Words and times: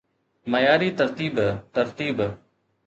معياري 0.51 0.89
ترتيب 0.91 1.59
ترتيب 1.73 2.37